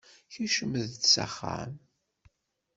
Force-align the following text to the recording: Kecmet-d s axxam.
Kecmet-d 0.33 1.03
s 1.11 1.13
axxam. 1.25 1.73